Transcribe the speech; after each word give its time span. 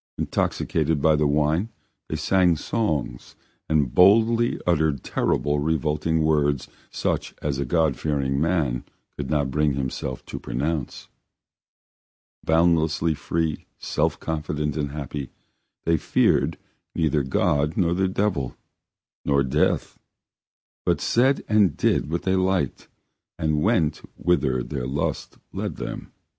Intoxicated 0.17 0.99
by 0.99 1.15
the 1.15 1.27
wine, 1.27 1.69
they 2.09 2.15
sang 2.15 2.55
songs 2.57 3.35
and 3.69 3.93
boldly 3.93 4.59
uttered 4.65 5.03
terrible, 5.03 5.59
revolting 5.59 6.23
words 6.23 6.67
such 6.89 7.35
as 7.43 7.59
a 7.59 7.65
God 7.65 7.95
fearing 7.95 8.41
man 8.41 8.83
could 9.15 9.29
not 9.29 9.51
bring 9.51 9.73
himself 9.75 10.25
to 10.25 10.39
pronounce; 10.39 11.07
boundlessly 12.43 13.13
free, 13.13 13.67
self 13.77 14.19
confident, 14.19 14.75
and 14.75 14.89
happy, 14.91 15.29
they 15.83 15.97
feared 15.97 16.57
neither 16.95 17.21
God 17.21 17.77
nor 17.77 17.93
the 17.93 18.07
devil, 18.07 18.55
nor 19.23 19.43
death, 19.43 19.99
but 20.83 20.99
said 20.99 21.43
and 21.47 21.77
did 21.77 22.09
what 22.09 22.23
they 22.23 22.35
liked, 22.35 22.87
and 23.37 23.61
went 23.61 23.97
whither 24.15 24.63
their 24.63 24.87
lust 24.87 25.37
led 25.53 25.75
them. 25.75 26.11